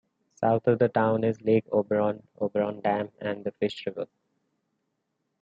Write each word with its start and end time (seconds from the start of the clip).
South 0.33 0.65
of 0.67 0.79
the 0.79 0.89
town 0.89 1.23
is 1.23 1.43
Lake 1.43 1.67
Oberon, 1.71 2.23
Oberon 2.39 2.81
Dam 2.81 3.11
and 3.21 3.43
the 3.43 3.51
Fish 3.51 3.85
River. 3.85 4.07